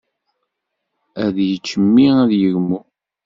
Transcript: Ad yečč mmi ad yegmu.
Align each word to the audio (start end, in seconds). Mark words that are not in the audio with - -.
Ad 1.25 1.35
yečč 1.49 1.67
mmi 1.81 2.05
ad 2.21 2.31
yegmu. 2.41 2.79